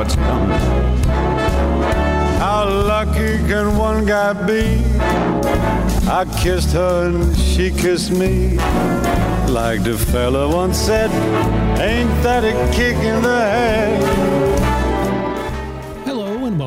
[0.00, 0.58] how it's coming.
[2.38, 4.82] How lucky can one guy be?
[6.08, 8.56] I kissed her and she kissed me.
[9.48, 11.10] Like the fella once said,
[11.80, 14.89] ain't that a kick in the head?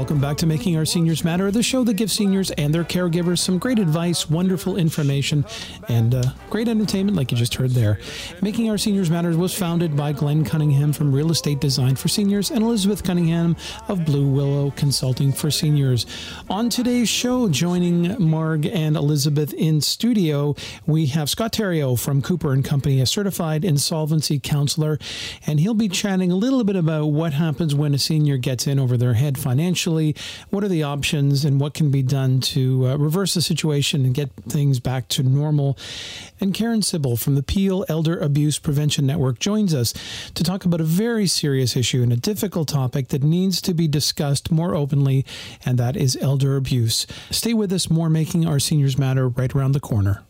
[0.03, 3.39] Welcome back to Making Our Seniors Matter, the show that gives seniors and their caregivers
[3.39, 5.45] some great advice, wonderful information,
[5.87, 8.01] and uh, great entertainment, like you just heard there.
[8.41, 12.51] Making Our Seniors Matter was founded by Glenn Cunningham from Real Estate Design for Seniors
[12.51, 13.55] and Elizabeth Cunningham
[13.87, 16.05] of Blue Willow Consulting for Seniors.
[16.49, 20.53] On today's show, joining Marg and Elizabeth in studio,
[20.85, 24.99] we have Scott Terrio from Cooper and Company, a certified insolvency counselor,
[25.47, 28.79] and he'll be chatting a little bit about what happens when a senior gets in
[28.79, 30.47] over their head financially financially?
[30.49, 34.13] What are the options and what can be done to uh, reverse the situation and
[34.13, 35.77] get things back to normal?
[36.39, 39.93] And Karen Sybil from the Peel Elder Abuse Prevention Network joins us
[40.33, 43.87] to talk about a very serious issue and a difficult topic that needs to be
[43.87, 45.25] discussed more openly,
[45.65, 47.07] and that is elder abuse.
[47.31, 50.23] Stay with us, more Making Our Seniors Matter right around the corner.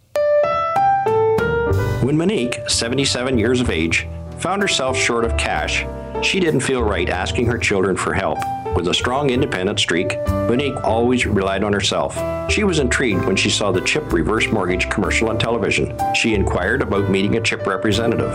[2.04, 4.08] When Monique, 77 years of age,
[4.40, 5.86] found herself short of cash,
[6.26, 8.38] she didn't feel right asking her children for help.
[8.76, 12.18] With a strong independent streak, Monique always relied on herself.
[12.52, 15.98] She was intrigued when she saw the CHIP reverse mortgage commercial on television.
[16.16, 18.34] She inquired about meeting a CHIP representative.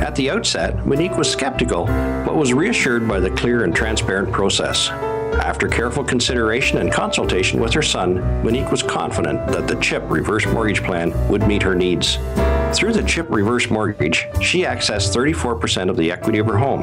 [0.00, 4.88] At the outset, Monique was skeptical, but was reassured by the clear and transparent process.
[4.88, 10.46] After careful consideration and consultation with her son, Monique was confident that the CHIP reverse
[10.46, 12.18] mortgage plan would meet her needs.
[12.74, 16.82] Through the CHIP reverse mortgage, she accessed 34% of the equity of her home.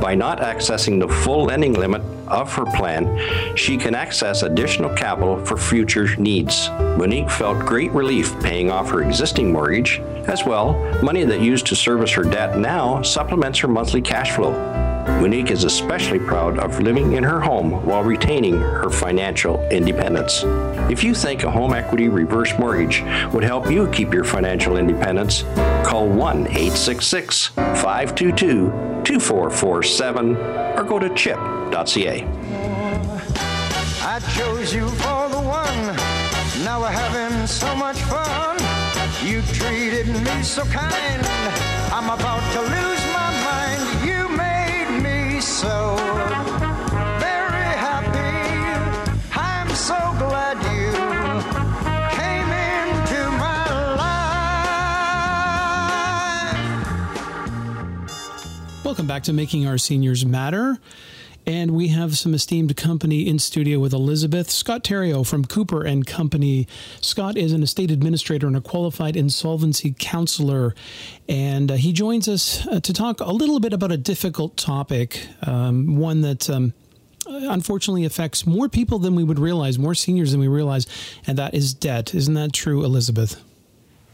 [0.00, 5.44] By not accessing the full lending limit of her plan, she can access additional capital
[5.44, 6.68] for future needs.
[6.96, 10.00] Monique felt great relief paying off her existing mortgage.
[10.26, 14.52] As well, money that used to service her debt now supplements her monthly cash flow.
[15.20, 20.42] Monique is especially proud of living in her home while retaining her financial independence.
[20.90, 25.42] If you think a home equity reverse mortgage would help you keep your financial independence,
[25.84, 28.70] call 1 866 522
[29.04, 32.24] 2447 or go to chip.ca.
[34.04, 35.96] I chose you for the one.
[36.64, 38.71] Now we're having so much fun.
[39.24, 41.24] You treated me so kind.
[41.92, 43.82] I'm about to lose my mind.
[44.04, 45.94] You made me so
[47.20, 48.34] very happy.
[49.32, 50.90] I'm so glad you
[52.18, 53.64] came into my
[58.74, 58.84] life.
[58.84, 60.78] Welcome back to Making Our Seniors Matter.
[61.46, 64.48] And we have some esteemed company in studio with Elizabeth.
[64.48, 66.68] Scott Terrio from Cooper and Company.
[67.00, 70.74] Scott is an estate administrator and a qualified insolvency counselor.
[71.28, 75.26] And uh, he joins us uh, to talk a little bit about a difficult topic,
[75.42, 76.48] um, one that.
[76.48, 76.74] Um,
[77.24, 80.88] unfortunately affects more people than we would realize, more seniors than we realize,
[81.24, 82.12] and that is debt.
[82.16, 83.40] Isn't that true, Elizabeth?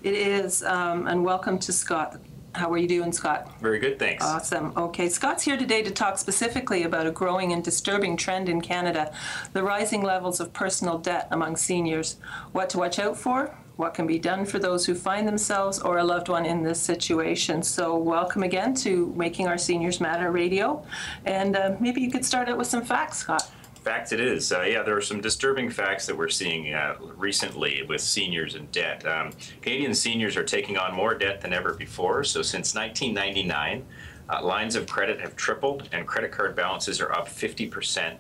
[0.03, 2.21] It is, um, and welcome to Scott.
[2.55, 3.61] How are you doing, Scott?
[3.61, 4.25] Very good, thanks.
[4.25, 4.73] Awesome.
[4.77, 9.13] Okay, Scott's here today to talk specifically about a growing and disturbing trend in Canada
[9.53, 12.17] the rising levels of personal debt among seniors.
[12.53, 15.99] What to watch out for, what can be done for those who find themselves or
[15.99, 17.63] a loved one in this situation.
[17.63, 20.85] So, welcome again to Making Our Seniors Matter Radio.
[21.27, 23.49] And uh, maybe you could start out with some facts, Scott.
[23.89, 24.53] Facts it is.
[24.53, 28.71] Uh, yeah, there are some disturbing facts that we're seeing uh, recently with seniors and
[28.71, 29.07] debt.
[29.07, 29.31] Um,
[29.63, 32.23] Canadian seniors are taking on more debt than ever before.
[32.23, 33.87] So since 1999,
[34.29, 38.17] uh, lines of credit have tripled and credit card balances are up 50%.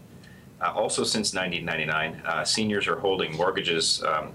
[0.62, 4.32] Uh, also, since 1999, uh, seniors are holding mortgages um,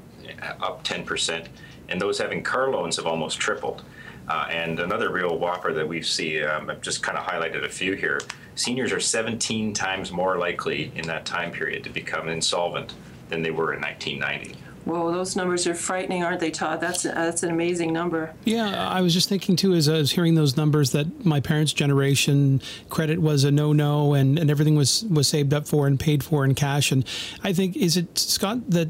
[0.62, 1.48] up 10%,
[1.90, 3.84] and those having car loans have almost tripled.
[4.28, 7.70] Uh, and another real whopper that we see, um, I've just kind of highlighted a
[7.70, 8.20] few here.
[8.56, 12.94] Seniors are 17 times more likely in that time period to become insolvent
[13.30, 14.56] than they were in 1990.
[14.86, 16.82] Whoa, those numbers are frightening, aren't they, Todd?
[16.82, 18.34] That's that's an amazing number.
[18.44, 21.72] Yeah, I was just thinking too, as I was hearing those numbers, that my parents'
[21.72, 26.22] generation credit was a no-no, and, and everything was was saved up for and paid
[26.22, 26.92] for in cash.
[26.92, 27.06] And
[27.44, 28.90] I think is it Scott that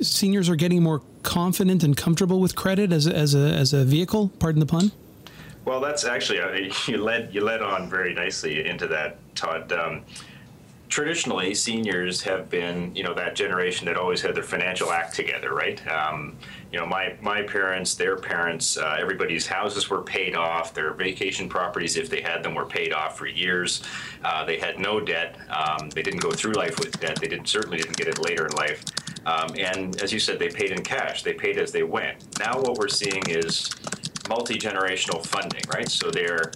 [0.00, 3.84] seniors are getting more confident and comfortable with credit as a, as a, as a
[3.84, 4.32] vehicle?
[4.40, 4.90] Pardon the pun.
[5.64, 9.72] Well, that's actually uh, you led you led on very nicely into that, Todd.
[9.72, 10.02] Um,
[10.88, 15.54] traditionally, seniors have been you know that generation that always had their financial act together,
[15.54, 15.80] right?
[15.88, 16.36] Um,
[16.72, 20.74] you know, my my parents, their parents, uh, everybody's houses were paid off.
[20.74, 23.82] Their vacation properties, if they had them, were paid off for years.
[24.24, 25.36] Uh, they had no debt.
[25.48, 27.18] Um, they didn't go through life with debt.
[27.20, 28.84] They didn't certainly didn't get it later in life.
[29.24, 31.22] Um, and as you said, they paid in cash.
[31.22, 32.38] They paid as they went.
[32.40, 33.70] Now what we're seeing is
[34.28, 35.88] multi generational funding, right?
[35.88, 36.52] So they're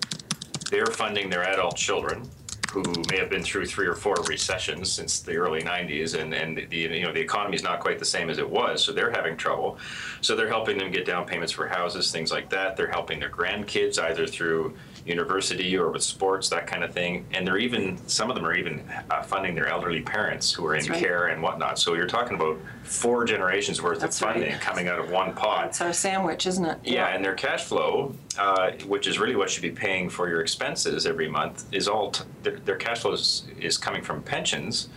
[0.71, 2.29] they're funding their adult children
[2.71, 6.59] who may have been through three or four recessions since the early 90s, and, and
[6.69, 9.11] the you know the economy is not quite the same as it was, so they're
[9.11, 9.79] having trouble.
[10.21, 12.77] So they're helping them get down payments for houses, things like that.
[12.77, 14.77] They're helping their grandkids either through
[15.07, 17.25] university or with sports, that kind of thing.
[17.33, 20.75] And they're even some of them are even uh, funding their elderly parents who are
[20.75, 20.99] in right.
[20.99, 21.79] care and whatnot.
[21.79, 24.61] So you're talking about four generations worth That's of funding right.
[24.61, 25.69] coming out of one pot.
[25.69, 26.79] It's our sandwich, isn't it?
[26.85, 30.41] Yeah, and their cash flow, uh, which is really what should be paying for your
[30.41, 34.89] expenses every month, is all t- their, their cash flow is, is coming from pensions,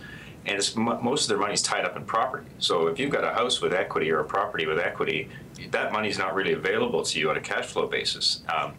[0.46, 2.46] and it's most of their money's tied up in property.
[2.58, 5.28] So if you've got a house with equity or a property with equity,
[5.70, 8.42] that money's not really available to you on a cash flow basis.
[8.48, 8.72] Um,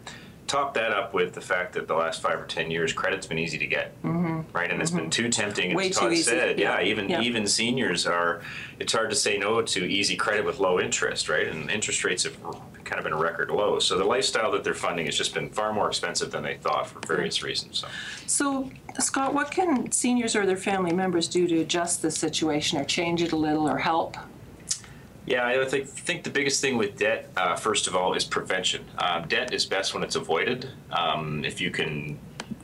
[0.52, 3.38] top that up with the fact that the last five or ten years, credit's been
[3.38, 3.94] easy to get,
[4.52, 4.70] right?
[4.70, 5.70] And it's been too tempting.
[5.70, 5.76] Mm-hmm.
[5.76, 7.20] Way as too Todd easy, said, yeah, yeah, even yeah.
[7.22, 8.42] even seniors are.
[8.78, 11.46] It's hard to say no to easy credit with low interest, right?
[11.46, 12.36] And interest rates have
[12.84, 13.78] kind of been record low.
[13.78, 16.88] So the lifestyle that they're funding has just been far more expensive than they thought
[16.88, 17.78] for various reasons.
[17.78, 17.88] So.
[18.26, 22.84] So, Scott, what can seniors or their family members do to adjust the situation or
[22.84, 24.16] change it a little or help?
[25.26, 28.84] Yeah, I think, think the biggest thing with debt, uh, first of all, is prevention.
[28.98, 30.68] Um, debt is best when it's avoided.
[30.90, 32.18] Um, if you can,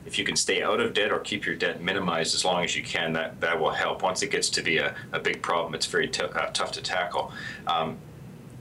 [0.07, 2.77] if you can stay out of debt or keep your debt minimized as long as
[2.77, 4.03] you can, that that will help.
[4.03, 6.83] Once it gets to be a, a big problem, it's very t- uh, tough to
[6.83, 7.31] tackle.
[7.69, 7.97] Um,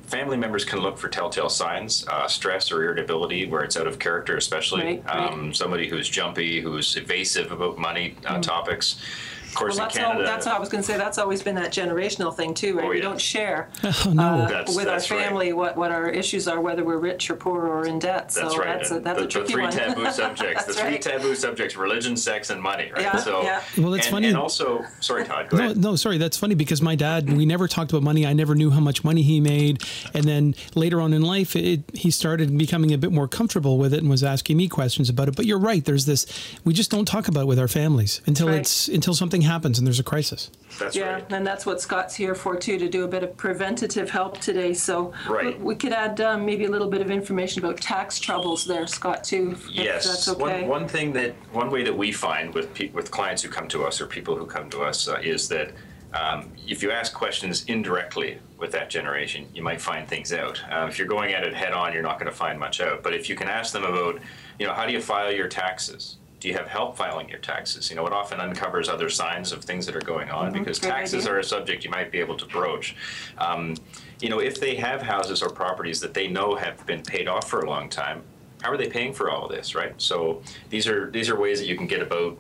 [0.06, 3.98] family members can look for telltale signs, uh, stress or irritability, where it's out of
[3.98, 5.32] character, especially Right, right.
[5.32, 9.02] um, somebody who's jumpy, who's evasive about money uh, topics.
[9.48, 9.78] Of course.
[9.78, 10.98] Well, in that's, all, that's what I was going to say.
[10.98, 12.86] That's always been that generational thing too, right?
[12.86, 13.02] Oh, We yeah.
[13.04, 14.24] don't share Oh, no.
[14.24, 15.26] uh, That's- with that's our right.
[15.26, 18.32] family what, what our issues are, whether we're rich or poor or in debt.
[18.32, 18.68] So That's right.
[18.80, 19.72] that's a, that's the, a tricky the three one.
[19.72, 20.66] taboo subjects.
[20.66, 21.02] the three right.
[21.02, 22.92] taboo subjects: religion, sex, and money.
[22.92, 23.02] Right.
[23.02, 23.62] Yeah, so, yeah.
[23.78, 24.28] Well, that's and, funny.
[24.28, 25.50] And also, sorry, Todd.
[25.50, 25.78] Go No, ahead.
[25.78, 26.18] no, sorry.
[26.18, 28.26] That's funny because my dad, we never talked about money.
[28.26, 29.82] I never knew how much money he made.
[30.14, 33.94] And then later on in life, it, he started becoming a bit more comfortable with
[33.94, 35.36] it and was asking me questions about it.
[35.36, 35.84] But you're right.
[35.84, 36.26] There's this,
[36.66, 38.60] we just don't talk about it with our families until Right.
[38.60, 40.50] it's, until something happens and there's a crisis.
[40.80, 41.32] That's Yeah, right.
[41.32, 44.74] and that's what Scott's here for too, to do a bit of preventative help today.
[44.74, 45.60] So Right.
[45.60, 49.24] we could add um, maybe a little bit of information about tax troubles there, Scott,
[49.24, 49.52] too.
[49.54, 50.06] if Yes.
[50.08, 50.62] that's okay.
[50.62, 53.68] One, one thing that one way that we find with pe- with clients who come
[53.70, 55.72] to us or people who come to us uh, is that
[56.14, 60.62] um, if you ask questions indirectly with that generation, you might find things out.
[60.72, 63.04] Uh, if you're going at it head on, you're not going to find much out.
[63.04, 64.20] But if you can ask them about,
[64.58, 66.16] you know, how do you file your taxes?
[66.40, 67.90] Do you have help filing your taxes?
[67.90, 70.92] You know, it often uncovers other signs of things that are going on because great
[70.92, 71.36] taxes idea.
[71.36, 72.96] are a subject you might be able to broach.
[73.40, 73.76] Um,
[74.22, 77.50] you know, if they have houses or properties that they know have been paid off
[77.50, 78.22] for a long time,
[78.62, 79.94] how are they paying for all of this, right?
[79.98, 82.38] So these are these are ways that you can get about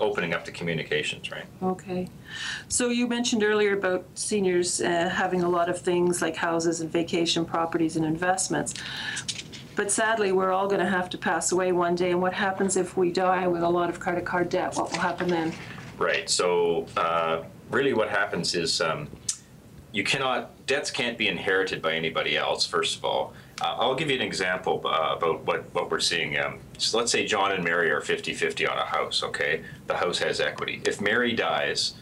[0.00, 1.44] opening up the communications, right?
[1.62, 2.08] Okay.
[2.68, 6.90] So you mentioned earlier about seniors uh, having a lot of things like houses and
[6.90, 8.74] vacation properties and investments.
[9.76, 12.10] But sadly, we're all going to have to pass away one day.
[12.10, 14.76] And what happens if we die with a lot of credit card debt?
[14.76, 15.52] What will happen then?
[15.98, 16.28] Right.
[16.28, 19.08] So uh, really, what happens is um,
[19.92, 22.66] you cannot debts can't be inherited by anybody else.
[22.66, 26.38] First of all, uh, I'll give you an example uh, about what what we're seeing.
[26.38, 29.22] Um, so let's say John and Mary are 50-50 on a house.
[29.22, 30.82] Okay, the house has equity.
[30.84, 31.94] If Mary dies.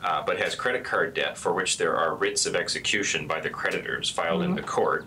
[0.00, 3.50] Uh, but has credit card debt for which there are writs of execution by the
[3.50, 5.04] creditors filed in the court.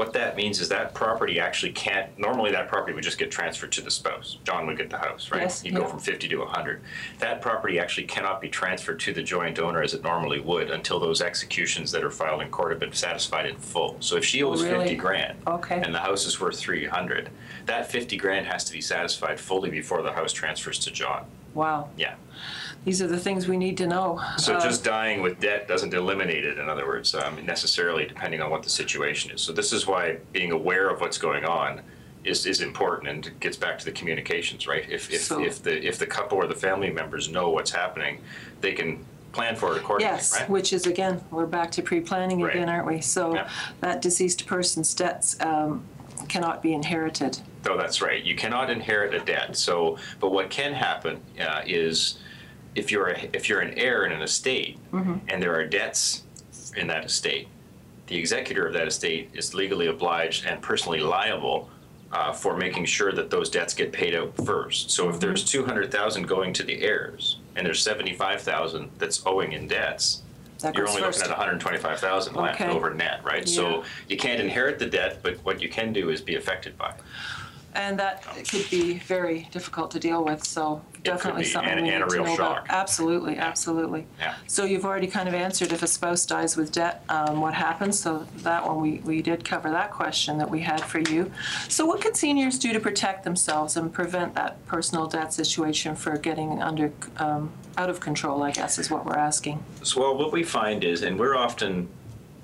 [0.00, 2.18] What that means is that property actually can't.
[2.18, 4.38] Normally, that property would just get transferred to the spouse.
[4.44, 5.42] John would get the house, right?
[5.42, 6.80] Yes, He'd go from 50 to 100.
[7.18, 11.00] That property actually cannot be transferred to the joint owner as it normally would until
[11.00, 13.98] those executions that are filed in court have been satisfied in full.
[14.00, 14.84] So if she oh, owes Oh, really?
[14.84, 15.82] 50 grand Okay.
[15.84, 17.28] and the house is worth 300,
[17.66, 21.26] that 50 grand has to be satisfied fully before the house transfers to John.
[21.54, 21.88] Wow.
[21.96, 22.14] Yeah.
[22.84, 24.20] These are the things we need to know.
[24.38, 26.58] So Uh, just dying with debt doesn't eliminate it.
[26.58, 29.40] In other words, um, necessarily, depending on what the situation is.
[29.42, 31.82] So this is why being aware of what's going on
[32.24, 34.84] is, is important, and gets back to the communications, right?
[34.88, 38.20] If if, So- if the if the couple or the family members know what's happening,
[38.60, 40.50] they can plan for it accordingly, Yes, right?
[40.50, 42.54] which is again, we're back to pre-planning Right.
[42.54, 43.00] again, aren't we?
[43.00, 43.48] So Yeah.
[43.80, 45.82] that deceased person's debts um,
[46.28, 47.38] cannot be inherited.
[47.64, 48.22] No, that's right.
[48.22, 49.56] You cannot inherit a debt.
[49.56, 52.18] So, but what can happen uh, is
[52.74, 56.22] if you're a, if you're an heir in an estate and there are debts
[56.76, 57.48] in that estate,
[58.06, 61.68] the executor of that estate is legally obliged and personally liable
[62.12, 64.90] uh, for making sure that those debts get paid out first.
[64.90, 69.24] So, if there's two hundred thousand going to the heirs and there's seventy-five thousand that's
[69.26, 70.22] owing in debts,
[70.60, 71.18] That you're only first.
[71.18, 73.46] looking at 125,000 left over net, right?
[73.46, 73.54] Yeah.
[73.54, 76.90] So you can't inherit the debt, but what you can do is be affected by
[76.90, 76.96] it.
[77.74, 81.88] And that could be very difficult to deal with, so definitely be, something and- we
[81.90, 82.66] and need a to real know about.
[82.68, 84.06] Absolutely, absolutely.
[84.18, 84.34] Yeah.
[84.48, 87.98] So you've already kind of answered if a spouse dies with debt, um, what happens?
[87.98, 91.30] So that one, we, we did cover that question that we had for you.
[91.68, 96.16] So what can seniors do to protect themselves and prevent that personal debt situation for
[96.18, 99.62] getting under, um, out of control, I guess, is what we're asking.
[99.84, 101.88] So, well, what we find is, and we're often,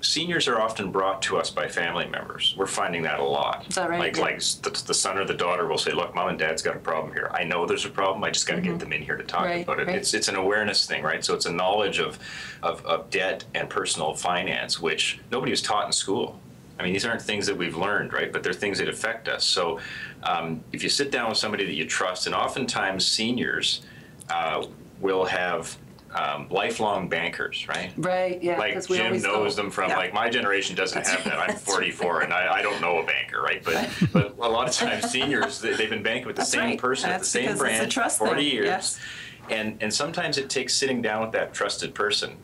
[0.07, 2.55] seniors are often brought to us by family members.
[2.57, 3.65] We're finding that a lot.
[3.67, 3.99] Is that right?
[3.99, 4.21] Like, Yeah.
[4.23, 6.79] like the, the son or the daughter will say, "Look, mom and dad's got a
[6.79, 7.29] problem here.
[7.33, 8.23] I know there's a problem.
[8.23, 9.49] I just got to get them in here to talk Mm-hmm.
[9.51, 9.95] Right, about it." right.
[9.97, 11.23] It's it's an awareness thing, right?
[11.23, 12.17] So it's a knowledge of,
[12.63, 16.39] of of debt and personal finance, which nobody was taught in school.
[16.79, 18.31] I mean, these aren't things that we've learned, right?
[18.31, 19.43] But they're things that affect us.
[19.43, 19.79] So,
[20.23, 23.81] um, if you sit down with somebody that you trust, and oftentimes seniors
[24.29, 24.65] uh,
[25.01, 25.75] will have
[26.15, 27.91] um, lifelong bankers, right?
[27.97, 28.57] Right, yeah.
[28.57, 29.97] like Jim always go- knows them from yeah.
[29.97, 31.37] like my generation doesn't have that.
[31.37, 33.63] I'm 44 and I, I don't know a banker, right?
[33.63, 36.61] But but a lot of times seniors they, they've been banking with the That's same
[36.61, 36.79] right.
[36.79, 38.99] person at the same because it's a branch for 40 thing, years, yes.
[39.49, 42.37] and and sometimes it takes sitting down with that trusted person.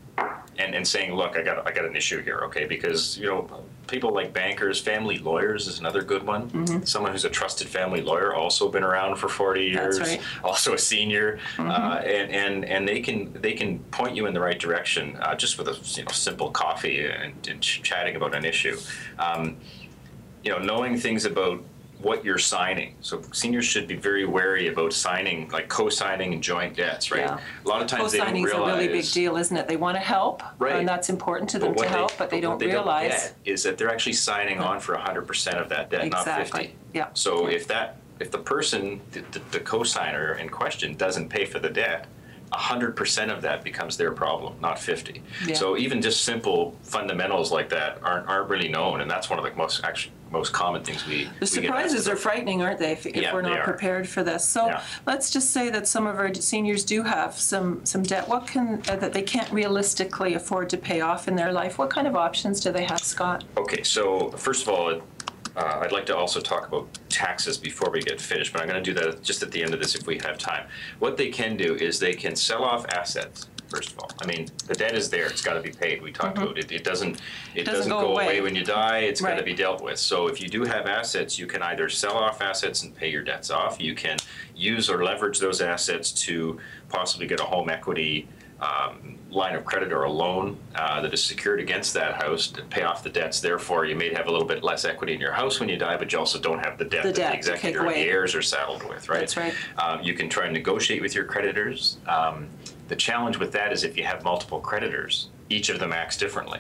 [0.59, 2.65] And, and saying, look, I got I got an issue here, okay?
[2.65, 3.49] Because you know,
[3.87, 6.49] people like bankers, family lawyers is another good one.
[6.49, 6.83] Mm-hmm.
[6.83, 10.19] Someone who's a trusted family lawyer, also been around for 40 years, right.
[10.19, 10.45] Mm-hmm.
[10.45, 14.39] also a senior, uh, and, and and they can they can point you in the
[14.39, 18.33] right direction uh, just with a you know simple coffee and, and ch- chatting about
[18.35, 18.77] an issue.
[19.19, 19.57] Um,
[20.43, 21.63] you know, knowing things about
[22.03, 22.95] what you're signing.
[23.01, 27.21] So seniors should be very wary about signing, like co-signing and joint debts, right?
[27.21, 27.39] Yeah.
[27.65, 28.51] A lot of times they don't realize.
[28.51, 29.67] Co-signing's a really big deal, isn't it?
[29.67, 30.75] They want to help, Right.
[30.75, 33.09] and that's important to them to help, but they don't what realize.
[33.09, 36.41] get is that they're actually signing on for 100% of that debt, not 50.
[36.41, 37.07] Exactly, yeah.
[37.13, 41.59] So if that if the person, the, the, the co-signer in question, doesn't pay for
[41.59, 42.05] the debt,
[42.53, 45.21] 100% of that becomes their problem, not 50.
[45.47, 45.55] Yeah.
[45.55, 49.45] So even just simple fundamentals like that aren't aren't really known, and that's one of
[49.45, 51.25] the most actually most common things we.
[51.25, 54.45] The we surprises are frightening, aren't they, if, if Yeah, we're not prepared for this?
[54.45, 54.83] So Yeah.
[55.05, 58.27] let's just say that some of our seniors do have some, some debt.
[58.27, 61.77] What can, uh, that they can't realistically afford to pay off in their life.
[61.77, 63.43] What kind of options do they have, Scott?
[63.55, 65.01] Okay, so first of all,
[65.55, 68.83] uh, I'd like to also talk about taxes before we get finished, but I'm going
[68.83, 70.65] to do that just at the end of this if we have time.
[70.97, 73.47] What they can do is they can sell off assets.
[73.73, 76.01] First of all, I mean the debt is there; it's got to be paid.
[76.03, 76.71] We talked about it.
[76.71, 77.15] It doesn't.
[77.15, 77.57] It Mm-hmm.
[77.65, 78.25] Doesn't doesn't, go away.
[78.25, 78.41] away.
[78.41, 78.99] when you die.
[78.99, 79.97] It's got to be dealt with.
[79.97, 83.23] So if you do have assets, you can either sell off assets and pay your
[83.23, 83.81] debts off.
[83.81, 84.17] You can
[84.55, 88.27] use or leverage those assets to possibly get a home equity
[88.63, 92.61] um, line of credit or a loan uh, that is secured against that house to
[92.65, 93.39] pay off the debts.
[93.39, 95.97] Therefore, you may have a little bit less equity in your house when you die,
[95.97, 98.03] but you also don't have the debt The that debt the executor or away.
[98.03, 99.19] the heirs are saddled with, right?
[99.21, 99.53] That's right.
[99.79, 101.97] Um, you can try and negotiate with your creditors.
[102.07, 102.47] Um,
[102.89, 106.59] the challenge with that is if you have multiple creditors, each of them acts differently.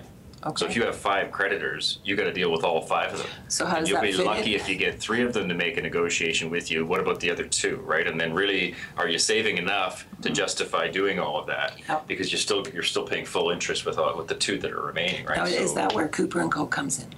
[0.55, 3.27] So if you have five creditors, you got to deal with all five of them.
[3.47, 4.25] So how does You'll that be fit in?
[4.25, 6.85] lucky if you get three of them to make a negotiation with you.
[6.85, 8.05] What about the other two, right?
[8.05, 11.77] And then really, are you saving enough to justify doing all of that?
[11.77, 11.91] Mm-hmm.
[11.91, 12.07] Yep.
[12.07, 14.81] Because you're still you're still paying full interest with all, with the two that are
[14.81, 15.37] remaining, right?
[15.37, 16.65] Now, is that where Cooper and Co.
[16.65, 17.09] comes in?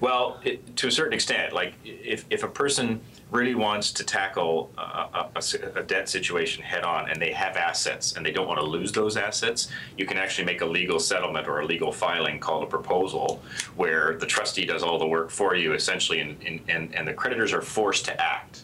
[0.00, 4.70] well, it, to a certain extent, like if, if a person really wants to tackle
[4.78, 8.46] uh, a, a- a debt situation head on and they have assets and they don't
[8.46, 9.68] want to lose those assets,
[9.98, 13.42] you can actually make a legal settlement or a legal filing called a proposal
[13.74, 16.36] where the trustee does all the work for you essentially and,
[16.68, 18.62] and, and the creditors are forced to act.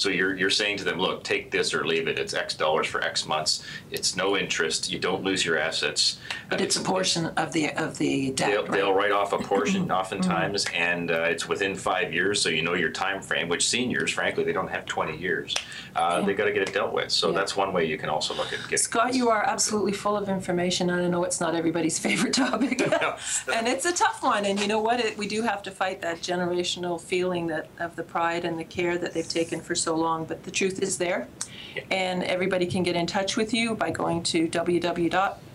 [0.00, 2.18] So you're, you're saying to them, look, take this or leave it.
[2.18, 3.62] It's X dollars for X months.
[3.90, 4.90] It's no interest.
[4.90, 6.18] You don't lose your assets.
[6.48, 8.70] But it's a portion of the, of the debt, They'll, right?
[8.72, 12.72] they'll write off a portion oftentimes, and uh, it's within five years, so you know
[12.72, 13.48] your time frame.
[13.50, 15.54] Which seniors, frankly, they don't have 20 years.
[15.94, 17.10] Uh, They got to get it dealt with.
[17.10, 17.36] So Yeah.
[17.38, 18.78] that's one way you can also look at getting.
[18.78, 22.80] Scott, you are absolutely full of information, I know it's not everybody's favorite topic.
[23.54, 24.98] and it's a tough one, and you know what?
[25.00, 28.64] It, we do have to fight that generational feeling that of the pride and the
[28.64, 30.24] care that they've taken for so long.
[30.24, 31.28] But the truth is there,
[31.90, 34.48] and everybody can get in touch with you by going to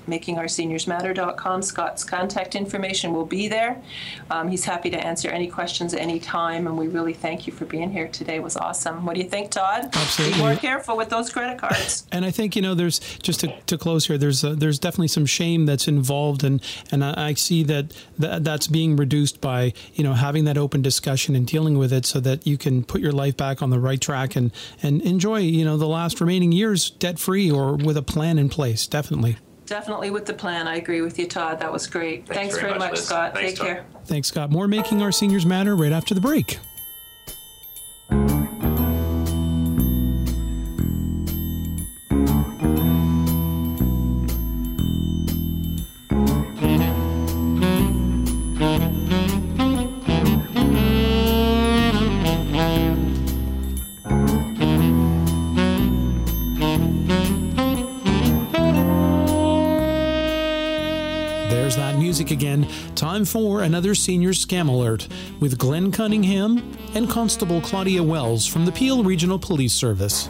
[0.06, 1.62] www.makingourseniorsmatter.com.
[1.62, 3.82] Scott's contact information will be there.
[4.30, 7.54] Um, he's happy to answer any questions at any time, and we really thank you
[7.54, 8.36] for being here today.
[8.36, 9.06] It was awesome.
[9.06, 9.90] What do you think, Todd?
[9.94, 10.38] Absolutely.
[10.38, 12.08] Be more careful with those credit cards.
[12.12, 14.18] And I think you know, there's just to, to close here.
[14.18, 18.44] There's uh there's definitely some shame that's involved, and and I, I see that, that
[18.44, 22.20] that's being reduced by you know having that open discussion and dealing with it, so
[22.22, 25.66] that you can put your life back on the right track and and enjoy you
[25.66, 28.88] know the last remaining years debt free or with a plan in place.
[28.88, 29.38] Definitely.
[29.66, 30.68] Definitely with the plan.
[30.68, 31.60] I agree with you, Todd.
[31.60, 32.28] That was great.
[32.28, 33.06] Thanks Thanks, very very much, much, Liz.
[33.08, 33.34] Scott.
[33.34, 33.68] Thanks, Take Todd.
[33.68, 33.86] care.
[34.06, 34.52] Thanks, Scott.
[34.52, 36.60] More making our seniors matter right after the break.
[62.16, 62.66] Music again.
[62.96, 65.06] Time for another senior scam alert
[65.42, 70.30] with Glenn Cunningham and Constable Claudia Wells from the Peel Regional Police Service.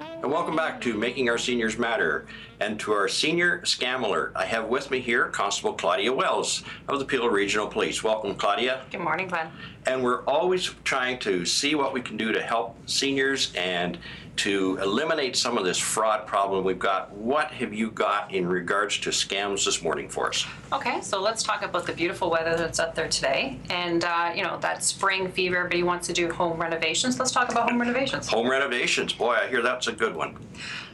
[0.00, 2.26] And welcome back to Making Our Seniors Matter
[2.60, 4.30] and to our senior scam alert.
[4.36, 8.04] I have with me here Constable Claudia Wells of the Peel Regional Police.
[8.04, 8.84] Welcome, Claudia.
[8.92, 9.50] Good morning, Glenn.
[9.86, 13.98] And we're always trying to see what we can do to help seniors and
[14.36, 17.12] to eliminate some of this fraud problem we've got.
[17.12, 20.46] What have you got in regards to scams this morning for us?
[20.72, 23.58] Okay, so let's talk about the beautiful weather that's out there today.
[23.70, 27.18] And, uh, you know, that spring fever, everybody wants to do home renovations.
[27.18, 28.28] Let's talk about home renovations.
[28.28, 29.12] Home renovations.
[29.12, 30.36] Boy, I hear that's a good one.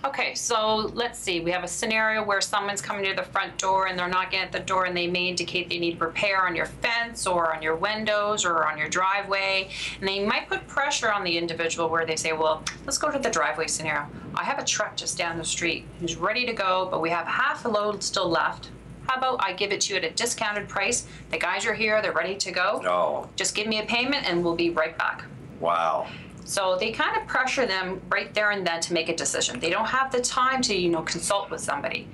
[0.04, 1.38] Okay, so let's see.
[1.40, 4.50] We have a scenario where someone's coming to the front door and they're knocking at
[4.50, 7.76] the door and they may indicate they need repair on your fence or on your
[7.76, 9.68] windows or on your driveway.
[10.00, 13.18] And they might put pressure on the individual where they say, well, let's go to
[13.18, 14.09] the driveway scenario.
[14.35, 17.26] I have a truck just down the street who's ready to go, but we have
[17.28, 18.71] half a load still left.
[19.06, 21.06] How about I give it to you at a discounted price?
[21.30, 22.82] The guys are here, they're ready to go.
[22.85, 25.25] Oh, Just give me a payment and we'll be right back.
[25.61, 26.09] wow.
[26.45, 29.61] So they kind of pressure them right there and then to make a decision.
[29.61, 32.09] They don't have the time to, you know, consult with somebody.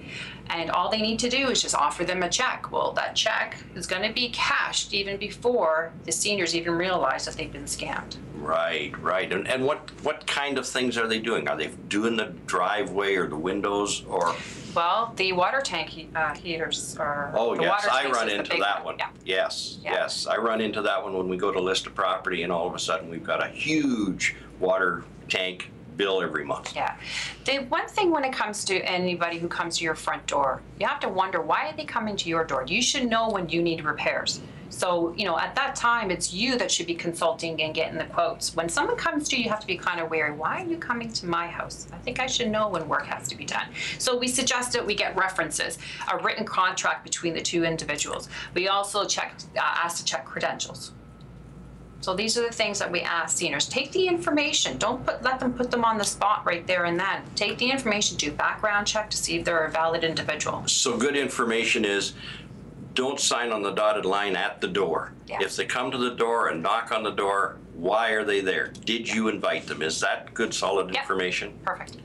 [0.50, 2.72] And all they need to do is just offer them a check.
[2.72, 7.36] Well, that check is going to be cashed even before the seniors even realize that
[7.36, 8.16] they've been scammed.
[8.36, 9.30] Right, right.
[9.32, 11.48] And, and what, what kind of things are they doing?
[11.48, 14.34] Are they doing the driveway or the windows or?
[14.74, 17.32] Well, the water tank he- uh, heaters are.
[17.34, 18.96] Oh, the yes, water I tanks run is the into big that one.
[18.98, 19.08] Yeah.
[19.24, 19.92] Yes, Yeah.
[19.92, 20.26] yes.
[20.26, 22.74] I run into that one when we go to list a property and all of
[22.74, 26.76] a sudden we've got a huge water tank bill every month.
[26.76, 26.94] Yeah.
[27.44, 30.86] The one thing when it comes to anybody who comes to your front door, you
[30.86, 32.64] have to wonder why are they coming to your door?
[32.66, 34.40] You should know when you need repairs.
[34.70, 38.04] So, you know, at that time, it's you that should be consulting and getting the
[38.04, 38.54] quotes.
[38.54, 40.32] When someone comes to you, you have to be kind of wary.
[40.32, 41.88] Why are you coming to my house?
[41.92, 43.68] I think I should know when work has to be done.
[43.98, 45.78] So we suggest that we get references,
[46.12, 48.28] a written contract between the two individuals.
[48.54, 50.92] We also check, uh, ask to check credentials.
[52.00, 53.68] So these are the things that we ask seniors.
[53.68, 54.78] Take the information.
[54.78, 57.22] Don't put let them put them on the spot right there and then.
[57.34, 60.66] Take the information, do background check to see if they're a valid individual.
[60.68, 62.14] So good information is
[62.98, 65.12] don't sign on the dotted line at the door.
[65.28, 65.38] Yeah.
[65.40, 68.72] If they come to the door and knock on the door, why are they there?
[68.84, 69.82] Did you invite them?
[69.82, 71.00] Is that good solid Yeah.
[71.02, 71.56] information?
[71.64, 71.96] Perfect.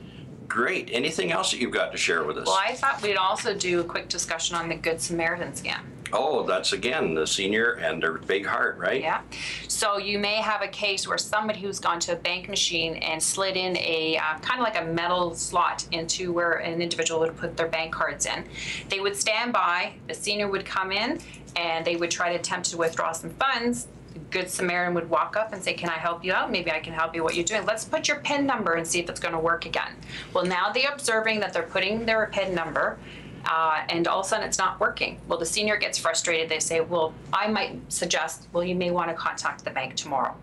[0.46, 0.90] Great.
[0.92, 2.46] Anything else that you've got to share with us?
[2.46, 5.80] Well, I thought we'd also do a quick discussion on the Good Samaritan scam.
[6.14, 9.00] Oh, that's again the senior and their big heart, right?
[9.00, 9.22] Yeah.
[9.66, 13.20] So you may have a case where somebody who's gone to a bank machine and
[13.20, 17.36] slid in a uh, kind of like a metal slot into where an individual would
[17.36, 18.44] put their bank cards in.
[18.88, 21.18] They would stand by, the senior would come in,
[21.56, 23.88] and they would try to attempt to withdraw some funds.
[24.30, 26.50] Good Samaritan would walk up and say, Can I help you out?
[26.50, 27.64] Maybe I can help you what you're doing.
[27.66, 29.96] Let's put your PIN number and see if it's going to work again.
[30.32, 32.98] Well, now they're observing that they're putting their PIN number
[33.46, 35.20] uh, and all of a sudden it's not working.
[35.28, 36.48] Well, the senior gets frustrated.
[36.48, 40.34] They say, Well, I might suggest, well, you may want to contact the bank tomorrow.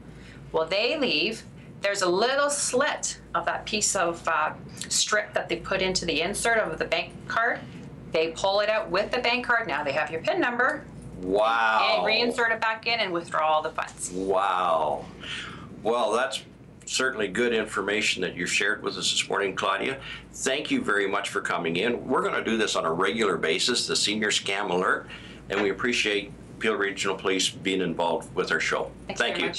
[0.52, 1.44] Well, they leave.
[1.82, 4.54] There's a little slit of that piece of uh,
[4.90, 7.60] strip that they put into the insert of the bank card.
[8.12, 9.68] They pull it out with the bank card.
[9.68, 10.84] Now they have your PIN number
[11.22, 11.98] Wow.
[11.98, 14.12] and reinsert it back in and withdraw all the funds.
[14.12, 15.06] Wow.
[15.84, 16.44] Well, that's
[16.86, 20.00] certainly good information that you shared with us this morning, Claudia.
[20.34, 22.08] Thank you very much for coming in.
[22.08, 25.08] We're going to do this on a regular basis, the Senior Scam Alert,
[25.50, 28.91] and we appreciate Peel Regional Police being involved with our show.
[29.08, 29.50] Thanks Thank very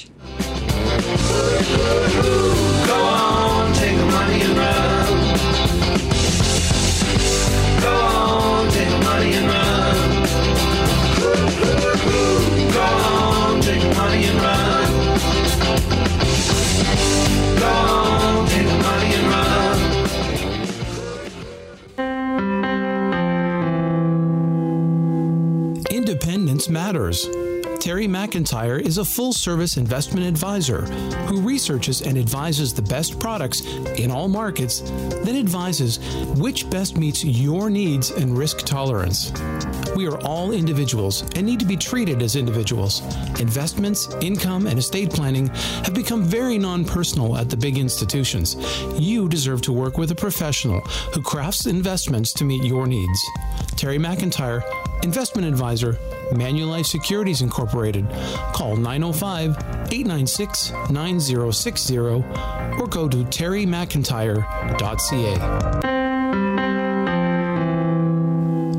[2.87, 3.62] you.
[26.93, 27.27] Matters.
[27.81, 30.83] Terry McIntyre is a full service investment advisor
[31.27, 33.63] who researches and advises the best products
[33.97, 34.81] in all markets,
[35.25, 35.99] then advises
[36.37, 39.33] which best meets your needs and risk tolerance.
[39.97, 43.01] We are all individuals and need to be treated as individuals.
[43.41, 45.49] Investments, income, and estate planning
[45.85, 48.57] have become very non personal at the big institutions.
[48.99, 50.81] You deserve to work with a professional
[51.15, 53.21] who crafts investments to meet your needs.
[53.77, 54.63] Terry McIntyre,
[55.03, 55.99] investment advisor,
[56.35, 58.09] Manulife Securities Incorporated.
[58.53, 59.57] Call 905
[59.92, 65.92] 896 9060 or go to terrymcintyre.ca.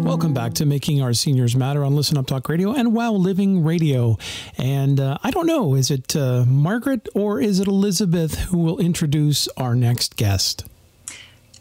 [0.03, 3.63] Welcome back to Making Our Seniors Matter on Listen Up Talk Radio and Wow Living
[3.63, 4.17] Radio.
[4.57, 8.79] And uh, I don't know, is it uh, Margaret or is it Elizabeth who will
[8.79, 10.65] introduce our next guest?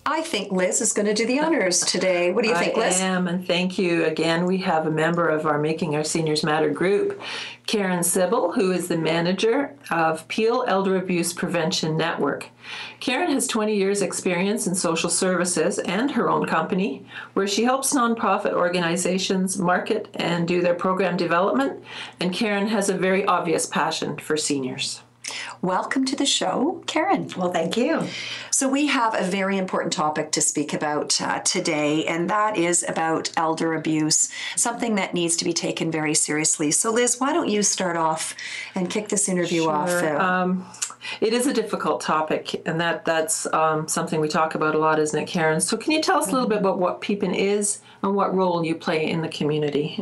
[0.05, 2.33] I think Liz is going to do the honors today.
[2.33, 3.01] What do you think, Liz?
[3.01, 4.47] I am, and thank you again.
[4.47, 7.21] We have a member of our Making Our Seniors Matter group,
[7.69, 12.49] Karen Sybil, who is the manager of Peel Elder Abuse Prevention Network.
[12.99, 17.95] Karen has 20 years' experience in social services and her own company, where she helps
[17.95, 21.81] nonprofit organizations market and do their program development.
[22.19, 25.02] And Karen has a very obvious passion for seniors.
[25.61, 27.31] Welcome to the show, Karen.
[27.37, 28.09] Well, thank you.
[28.51, 32.85] So, we have a very important topic to speak about uh, today, and that is
[32.89, 36.71] about elder abuse, something that needs to be taken very seriously.
[36.73, 38.35] So, Liz, why don't you start off
[38.75, 39.91] and kick this interview off?
[39.91, 40.19] Sure.
[40.21, 40.67] Uh, Um,
[41.21, 44.99] it is a difficult topic, and that that's um, something we talk about a lot,
[44.99, 45.61] isn't it, Karen?
[45.61, 48.65] So, can you tell us a little bit about what PEAPN is and what role
[48.65, 49.95] you play in the community?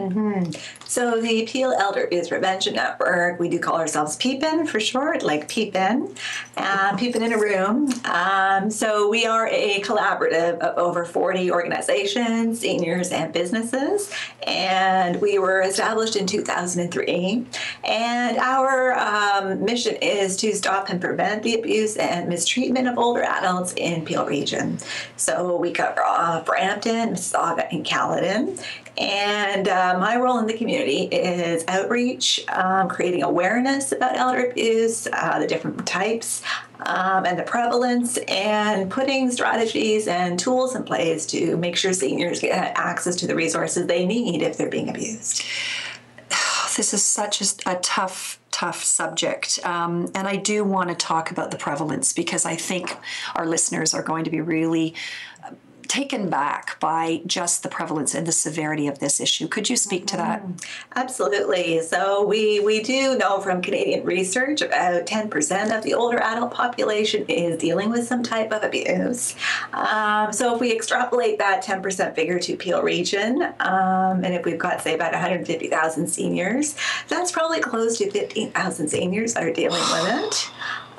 [0.86, 5.48] So the Peel Elder Abuse Prevention Network, we do call ourselves PEAPN for short, like
[5.48, 6.16] PEEPN,
[6.56, 7.88] uh, PEEPN in a room.
[8.06, 14.12] Um, so we are a collaborative of over 40 organizations, seniors, and businesses,
[14.44, 17.46] and we were established in 2003.
[17.84, 23.22] And our um, mission is to stop and prevent the abuse and mistreatment of older
[23.22, 24.78] adults in Peel region.
[25.16, 28.58] So we cover uh, Brampton, Mississauga, and Caledon.
[28.98, 35.06] And uh, my role in the community is outreach, um, creating awareness about elder abuse,
[35.12, 36.42] uh, the different types,
[36.80, 42.40] um, and the prevalence, and putting strategies and tools in place to make sure seniors
[42.40, 45.44] get access to the resources they need if they're being abused.
[46.76, 51.30] this is such a, a tough tough subject um, and i do want to talk
[51.30, 52.94] about the prevalence because i think
[53.34, 54.94] our listeners are going to be really
[55.90, 60.06] taken back by just the prevalence and the severity of this issue could you speak
[60.06, 60.42] to that
[60.96, 61.80] Absolutely.
[61.82, 67.24] So we we do know from Canadian research about 10% of the older adult population
[67.28, 69.34] is dealing with some type of abuse.
[69.72, 74.58] Um, so if we extrapolate that 10% figure to Peel region, um, and if we've
[74.58, 76.76] got say about 150,000 seniors,
[77.08, 80.50] that's probably close to 15,000 seniors that are dealing with it.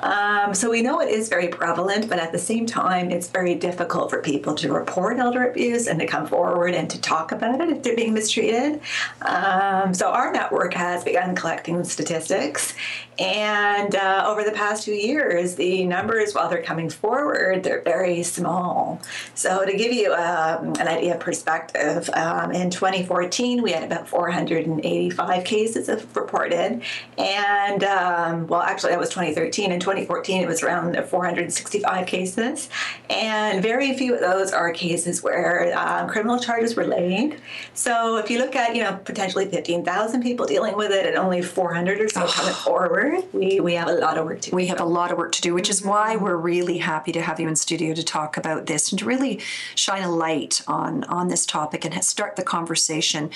[0.02, 3.54] Um, so we know it is very prevalent, but at the same time, it's very
[3.54, 7.60] difficult for people to report elder abuse and to come forward and to talk about
[7.60, 8.80] it if they're being mistreated.
[9.22, 12.74] Um, so our network has begun collecting statistics,
[13.18, 18.22] and uh, over the past two years, the numbers, while they're coming forward, they're very
[18.22, 19.00] small.
[19.34, 24.08] So to give you um, an idea of perspective, um, in 2014 we had about
[24.08, 26.82] 485 cases reported,
[27.18, 29.70] and um, well, actually that was 2013.
[29.70, 32.68] In 2014, it was around 465 cases,
[33.10, 37.40] and very few of those are cases where uh, criminal charges were laid.
[37.74, 41.42] So if you look at you know potentially 15,000 people dealing with it, and only
[41.42, 44.56] 400 or so coming forward, we we have a lot of work to do.
[44.56, 47.20] we have a lot of work to do, which is why we're really happy to
[47.20, 49.40] have you in studio to talk about this and to really
[49.74, 53.30] shine a light on on this topic and start the conversation.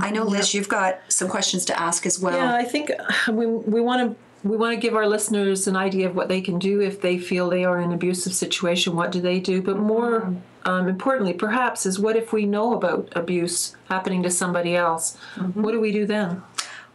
[0.00, 2.36] I know, Liz, you've got some questions to ask as well.
[2.36, 5.76] Yeah, I think uh, we we want to we want to give our listeners an
[5.76, 8.96] idea of what they can do if they feel they are in an abusive situation.
[8.96, 9.62] What do they do?
[9.62, 14.74] But more um, importantly, perhaps, is what if we know about abuse happening to somebody
[14.74, 15.16] else?
[15.54, 16.42] What do we do then?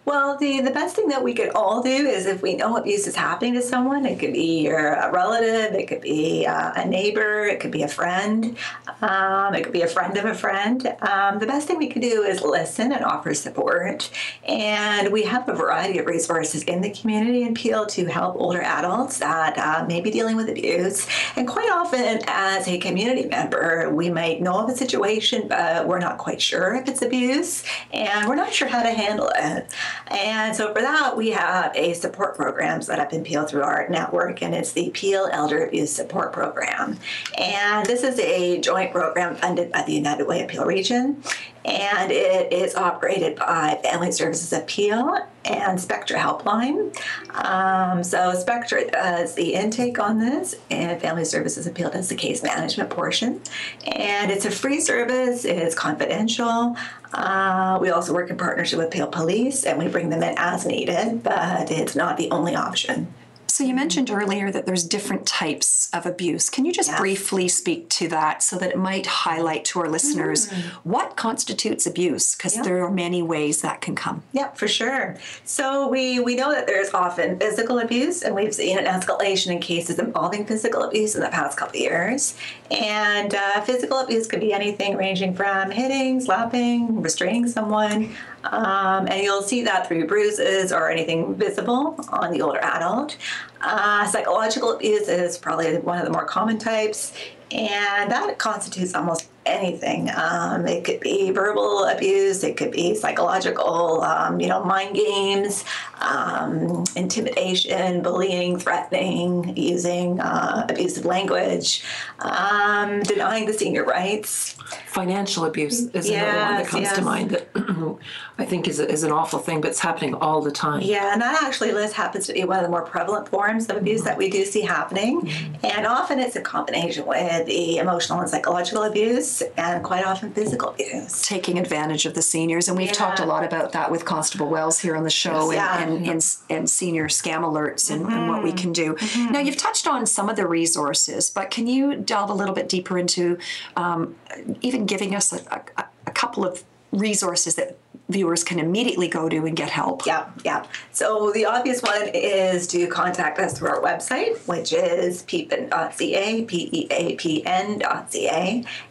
[0.03, 3.05] Well, the, the best thing that we could all do is if we know abuse
[3.05, 7.45] is happening to someone, it could be your relative, it could be uh, a neighbor,
[7.45, 8.57] it could be a friend,
[9.01, 10.87] um, it could be a friend of a friend.
[11.01, 14.09] Um, the best thing we can do is listen and offer support.
[14.47, 18.61] And we have a variety of resources in the community in Peel to help older
[18.61, 21.07] adults that uh, may be dealing with abuse.
[21.35, 25.99] And quite often, as a community member, we might know of a situation, but we're
[25.99, 29.71] not quite sure if it's abuse, and we're not sure how to handle it.
[30.07, 33.87] And so for that, we have a support program set up in Peel through our
[33.89, 36.97] network, and it's the Peel Elder Abuse Support Program.
[37.37, 41.23] And this is a joint program funded by the United Way of Peel Region,
[41.63, 46.95] and it is operated by Family Services of Peel and Spectra Helpline.
[47.33, 52.15] Um, so Spectra does the intake on this, and Family Services of Peel does the
[52.15, 53.41] case management portion.
[53.85, 55.45] And it's a free service.
[55.45, 56.75] It is confidential.
[57.13, 60.65] Uh, we also work in partnership with Peel Police, and we bring them in as
[60.65, 63.13] needed, but it's not the only option.
[63.51, 66.49] So you mentioned earlier that there's different types of abuse.
[66.49, 66.99] Can you just Yes.
[67.01, 70.47] briefly speak to that so that it might highlight to our listeners
[70.83, 72.33] what constitutes abuse?
[72.33, 72.61] Because Yeah.
[72.61, 74.23] there are many ways that can come.
[74.31, 75.17] Yeah, for sure.
[75.43, 79.59] So we we know that there's often physical abuse, and we've seen an escalation in
[79.59, 82.35] cases involving physical abuse in the past couple of years.
[82.71, 89.21] And uh, physical abuse could be anything ranging from hitting, slapping, restraining someone, um, and
[89.23, 93.17] you'll see that through bruises or anything visible on the older adult.
[93.61, 97.13] Uh, psychological abuse is probably one of the more common types.
[97.51, 100.09] and that constitutes almost anything.
[100.15, 105.63] Um, it could be verbal abuse, it could be psychological, um, you know, mind games,
[105.99, 111.83] um, intimidation, bullying, threatening, using uh, abusive language,
[112.19, 114.55] um, denying the senior rights.
[114.87, 117.47] Financial abuse is another one that Yes, comes to mind that
[118.37, 120.81] I think is, is an awful thing, but it's happening all the time.
[120.81, 123.77] Yeah, and that actually, Liz, happens to be one of the more prevalent forms of
[123.77, 125.31] abuse that we do see happening.
[125.63, 130.69] And often it's a combination with the emotional and psychological abuse, and quite often physical
[130.69, 131.21] abuse.
[131.21, 134.79] taking advantage of the seniors, and we've talked a lot about that with Constable Wells
[134.79, 135.83] here on the show, Yes, yeah.
[135.83, 138.43] and, and, and and senior scam alerts and, and what Mm-hmm.
[138.45, 138.95] we can do.
[139.31, 142.67] Now, you've touched on some of the resources, but can you delve a little bit
[142.67, 143.37] deeper into
[143.77, 144.15] um,
[144.61, 147.77] even giving us a, a, a couple of resources that
[148.11, 150.05] viewers can immediately go to and get help?
[150.05, 150.65] Yeah, yeah.
[150.91, 157.05] So the obvious one is to contact us through our website, which is peapn.ca, P-E-A-P-N.ca,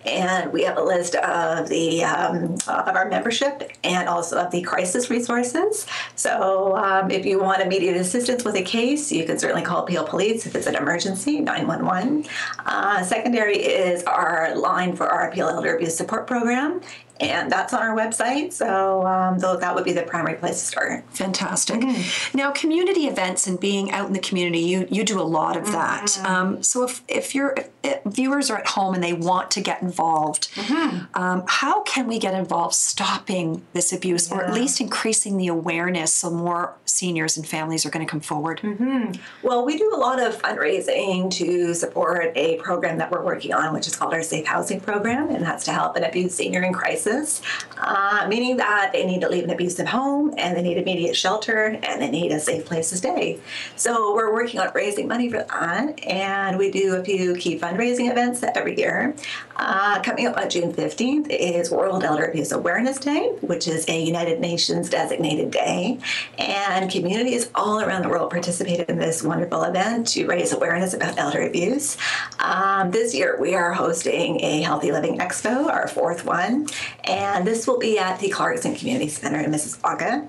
[0.07, 4.63] and we have a list of the um, of our membership and also of the
[4.63, 5.87] crisis resources.
[6.17, 10.05] So um, if you want immediate assistance with a case, you can certainly call Peel
[10.05, 12.25] Police if it's an emergency, 911.
[12.67, 16.81] Uh, secondary is our line for our Appeal Elder Abuse Support Program.
[17.21, 21.05] And that's on our website, so um, that would be the primary place to start.
[21.11, 21.81] Fantastic.
[21.81, 22.37] Mm-hmm.
[22.37, 25.71] Now, community events and being out in the community, you you do a lot of
[25.73, 26.07] that.
[26.07, 26.27] Mm-hmm.
[26.27, 29.61] Um, so, if if your if, if viewers are at home and they want to
[29.61, 31.07] get involved, Mm-hmm.
[31.15, 36.13] um, how can we get involved stopping this abuse, or at least increasing the awareness
[36.15, 38.61] so more seniors and families are going to come forward?
[38.61, 39.13] Mm-hmm.
[39.43, 43.73] Well, we do a lot of fundraising to support a program that we're working on,
[43.73, 46.73] which is called our Safe Housing Program, and that's to help an abused senior in
[46.73, 47.41] crisis,
[47.79, 51.79] uh, meaning that they need to leave an abusive home and they need immediate shelter
[51.83, 53.39] and they need a safe place to stay.
[53.77, 57.70] So we're working on raising money for that, and we do a few key fundraising
[57.79, 59.15] events every year.
[59.57, 64.03] Uh, coming up on June 15th is World Elder Abuse Awareness Day, which is a
[64.03, 65.99] United Nations designated day,
[66.39, 71.19] and communities all around the world participated in this wonderful event to raise awareness about
[71.19, 71.97] elder abuse.
[72.39, 76.67] Um, this year we are hosting a Healthy Living Expo, our fourth one,
[77.05, 80.27] and this will be at the Clarkson Community Center in Mississauga.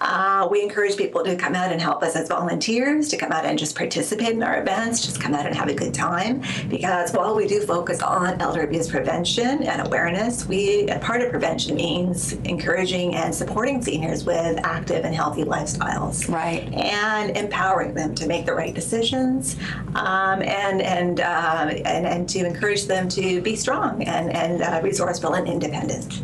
[0.00, 3.44] Uh, we encourage people to come out and help us as volunteers, to come out
[3.44, 6.42] and just participate in our events, just come out and have a good time.
[6.68, 11.74] Because while we do focus on elder abuse prevention and awareness, we part of prevention
[11.76, 16.72] means encouraging and supporting seniors with active and healthy lifestyles, Right.
[16.72, 19.56] and empowering them to make the right decisions,
[19.94, 24.80] um, and and, uh, and and to encourage them to be strong and and uh,
[24.82, 26.22] resourceful and independent.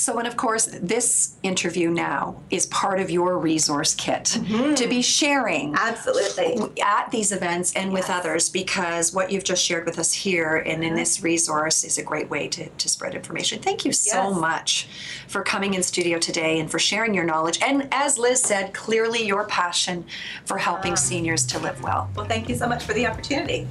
[0.00, 5.02] So, and of course, this interview now is part of your resource kit to be
[5.02, 6.80] sharing Absolutely.
[6.82, 10.82] at these events and with others because what you've just shared with us here and
[10.82, 13.60] in this resource is a great way to, to spread information.
[13.60, 14.40] Thank you so Yes.
[14.40, 14.88] much
[15.28, 17.58] for coming in studio today and for sharing your knowledge.
[17.60, 20.06] And as Liz said, clearly your passion
[20.46, 20.96] for helping ah.
[20.96, 22.08] seniors to live well.
[22.16, 23.68] Well, thank you so much for the opportunity.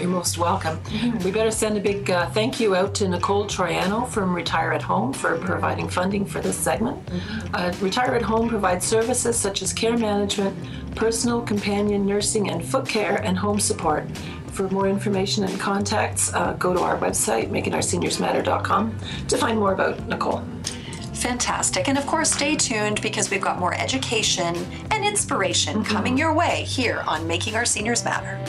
[0.00, 0.80] You're most welcome.
[1.22, 4.80] We better send a big uh, thank you out to Nicole Troiano from Retire at
[4.80, 6.98] Home for providing funding for this segment.
[7.52, 10.56] Uh, Retire at Home provides services such as care management,
[10.94, 14.06] personal, companion, nursing, and foot care, and home support.
[14.52, 20.08] For more information and contacts, uh, go to our website, makingourseniorsmatter.com, to find more about
[20.08, 20.42] Nicole.
[21.12, 21.88] Fantastic.
[21.90, 24.56] And of course, stay tuned because we've got more education
[24.90, 28.42] and inspiration coming your way here on Making Our Seniors Matter.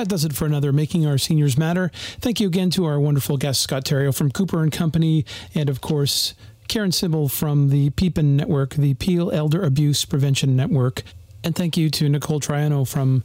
[0.00, 1.90] That does it for another Making Our Seniors Matter.
[2.20, 5.82] Thank you again to our wonderful guest, Scott Terrio from Cooper and Company, and of
[5.82, 6.32] course,
[6.68, 11.02] Karen Sybil from the PEAPN Network, the Peel Elder Abuse Prevention Network.
[11.42, 13.22] And thank you to Nicole Troiano from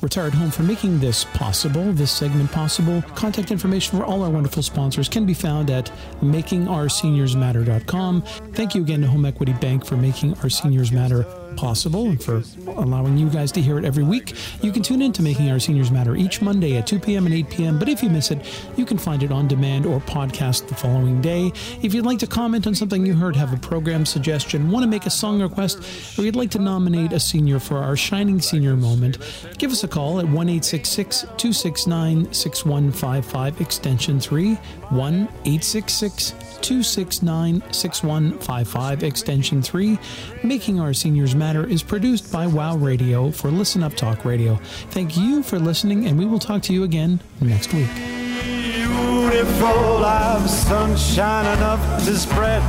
[0.00, 3.02] Retire at Home for making this possible, this segment possible.
[3.14, 8.22] Contact information for all our wonderful sponsors can be found at makingourseniorsmatter.com.
[8.22, 11.26] Thank you again to Home Equity Bank for making our seniors matter
[11.56, 14.34] possible and for allowing you guys to hear it every week.
[14.62, 17.26] You can tune in to Making Our Seniors Matter each Monday at 2 p.m.
[17.26, 17.78] and 8 p.m.
[17.78, 18.38] But if you miss it,
[18.76, 21.52] you can find it on demand or podcast the following day.
[21.82, 24.88] If you'd like to comment on something you heard, have a program suggestion, want to
[24.88, 28.76] make a song request, or you'd like to nominate a senior for our Shining Senior
[28.76, 29.18] Moment,
[29.58, 34.54] give us a call at 1 269 6155 extension 3.
[34.54, 39.98] 1 866 269 6155 extension 3.
[40.42, 44.56] Making Our Seniors Matter is produced by WOW Radio for Listen Up Talk Radio.
[44.90, 47.88] Thank you for listening, and we will talk to you again next week.
[47.94, 50.04] beautiful.
[50.04, 52.62] I've sunshine enough to spread.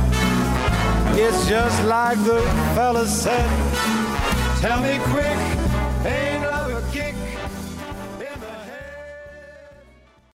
[1.16, 2.40] It's just like the
[2.74, 3.48] fella said.
[4.60, 5.57] Tell me quick,